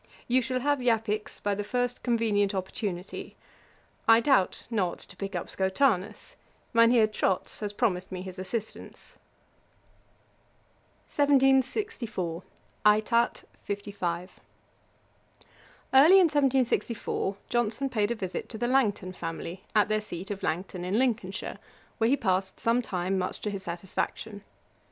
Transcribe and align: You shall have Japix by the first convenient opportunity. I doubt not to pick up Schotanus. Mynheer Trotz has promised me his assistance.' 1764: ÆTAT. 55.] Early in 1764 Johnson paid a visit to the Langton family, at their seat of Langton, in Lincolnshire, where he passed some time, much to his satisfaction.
You 0.27 0.41
shall 0.41 0.61
have 0.61 0.79
Japix 0.81 1.39
by 1.39 1.53
the 1.53 1.63
first 1.63 2.01
convenient 2.01 2.55
opportunity. 2.55 3.35
I 4.07 4.19
doubt 4.19 4.65
not 4.71 4.97
to 4.97 5.15
pick 5.15 5.35
up 5.35 5.45
Schotanus. 5.45 6.33
Mynheer 6.73 7.05
Trotz 7.05 7.59
has 7.59 7.71
promised 7.71 8.11
me 8.11 8.23
his 8.23 8.39
assistance.' 8.39 9.15
1764: 11.05 12.41
ÆTAT. 12.83 13.43
55.] 13.63 14.31
Early 15.93 16.15
in 16.15 16.25
1764 16.29 17.35
Johnson 17.49 17.87
paid 17.87 18.09
a 18.09 18.15
visit 18.15 18.49
to 18.49 18.57
the 18.57 18.67
Langton 18.67 19.13
family, 19.13 19.63
at 19.75 19.87
their 19.87 20.01
seat 20.01 20.31
of 20.31 20.41
Langton, 20.41 20.83
in 20.83 20.97
Lincolnshire, 20.97 21.59
where 21.99 22.09
he 22.09 22.17
passed 22.17 22.59
some 22.59 22.81
time, 22.81 23.19
much 23.19 23.39
to 23.41 23.51
his 23.51 23.61
satisfaction. 23.61 24.41